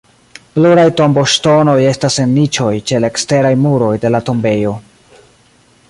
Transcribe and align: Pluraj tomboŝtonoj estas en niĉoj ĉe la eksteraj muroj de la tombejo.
Pluraj 0.53 0.85
tomboŝtonoj 1.01 1.75
estas 1.89 2.17
en 2.25 2.33
niĉoj 2.39 2.73
ĉe 2.91 3.05
la 3.05 3.13
eksteraj 3.15 3.53
muroj 3.67 3.93
de 4.07 4.13
la 4.17 4.27
tombejo. 4.31 4.75